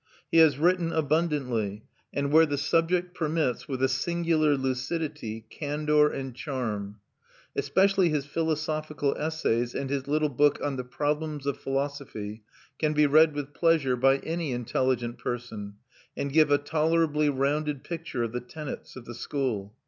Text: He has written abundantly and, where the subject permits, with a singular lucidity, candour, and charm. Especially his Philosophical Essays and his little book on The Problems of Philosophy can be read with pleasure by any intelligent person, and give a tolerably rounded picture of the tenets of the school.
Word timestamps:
He 0.31 0.39
has 0.39 0.57
written 0.57 0.91
abundantly 0.91 1.83
and, 2.11 2.31
where 2.31 2.47
the 2.47 2.57
subject 2.57 3.13
permits, 3.13 3.67
with 3.67 3.83
a 3.83 3.87
singular 3.87 4.57
lucidity, 4.57 5.45
candour, 5.51 6.07
and 6.11 6.33
charm. 6.35 6.99
Especially 7.55 8.09
his 8.09 8.25
Philosophical 8.25 9.15
Essays 9.19 9.75
and 9.75 9.91
his 9.91 10.07
little 10.07 10.27
book 10.29 10.59
on 10.63 10.75
The 10.75 10.83
Problems 10.83 11.45
of 11.45 11.57
Philosophy 11.59 12.41
can 12.79 12.93
be 12.93 13.05
read 13.05 13.35
with 13.35 13.53
pleasure 13.53 13.95
by 13.95 14.17
any 14.17 14.53
intelligent 14.53 15.19
person, 15.19 15.75
and 16.17 16.33
give 16.33 16.49
a 16.49 16.57
tolerably 16.57 17.29
rounded 17.29 17.83
picture 17.83 18.23
of 18.23 18.31
the 18.31 18.41
tenets 18.41 18.95
of 18.95 19.05
the 19.05 19.13
school. 19.13 19.75